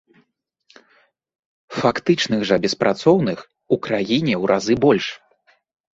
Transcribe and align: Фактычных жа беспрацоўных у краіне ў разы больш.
Фактычных 1.81 2.41
жа 2.53 2.59
беспрацоўных 2.65 3.39
у 3.77 3.79
краіне 3.87 4.33
ў 4.41 4.55
разы 4.57 4.75
больш. 4.87 5.05